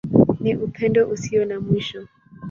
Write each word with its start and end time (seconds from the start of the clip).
Ni 0.41 0.51
Upendo 0.65 1.01
Usio 1.13 1.41
na 1.49 1.57
Mwisho. 1.63 2.01